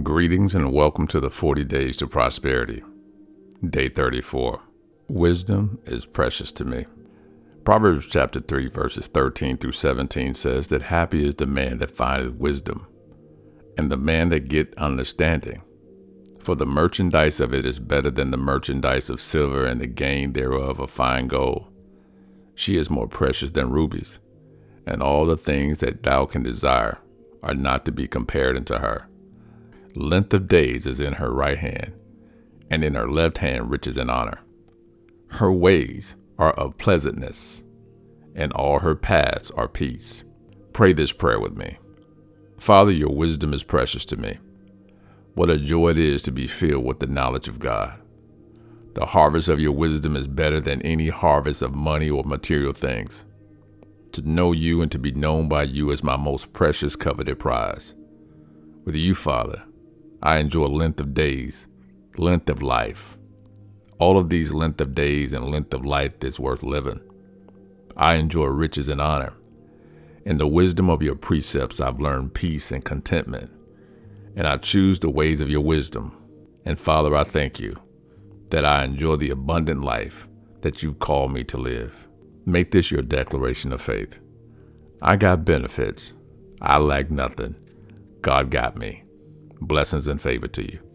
[0.00, 2.82] Greetings and welcome to the 40 Days to Prosperity.
[3.68, 4.62] Day 34.
[5.08, 6.86] Wisdom is precious to me.
[7.62, 12.32] Proverbs chapter 3 verses 13 through 17 says that happy is the man that findeth
[12.32, 12.86] wisdom,
[13.76, 15.60] and the man that get understanding.
[16.38, 20.32] For the merchandise of it is better than the merchandise of silver, and the gain
[20.32, 21.70] thereof of fine gold.
[22.54, 24.20] She is more precious than rubies,
[24.86, 26.96] and all the things that thou can desire
[27.42, 29.06] are not to be compared unto her.
[29.94, 31.92] Length of days is in her right hand,
[32.70, 34.40] and in her left hand riches and honor.
[35.28, 37.62] Her ways are of pleasantness,
[38.34, 40.24] and all her paths are peace.
[40.72, 41.78] Pray this prayer with me.
[42.58, 44.38] Father, your wisdom is precious to me.
[45.34, 48.00] What a joy it is to be filled with the knowledge of God.
[48.94, 53.24] The harvest of your wisdom is better than any harvest of money or material things.
[54.12, 57.94] To know you and to be known by you is my most precious coveted prize.
[58.84, 59.64] With you, Father,
[60.22, 61.66] I enjoy length of days,
[62.16, 63.18] length of life.
[63.98, 67.00] All of these length of days and length of life that's worth living.
[67.96, 69.34] I enjoy riches and honor.
[70.24, 73.50] In the wisdom of your precepts, I've learned peace and contentment.
[74.36, 76.16] And I choose the ways of your wisdom.
[76.64, 77.76] And Father, I thank you
[78.50, 80.28] that I enjoy the abundant life
[80.60, 82.06] that you've called me to live.
[82.46, 84.20] Make this your declaration of faith.
[85.00, 86.14] I got benefits.
[86.60, 87.56] I lack nothing.
[88.20, 89.02] God got me.
[89.64, 90.91] Blessings and favor to you.